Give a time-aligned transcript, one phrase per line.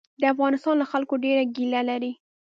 [0.21, 2.11] د افغانستان له خلکو ډېره ګیله لري.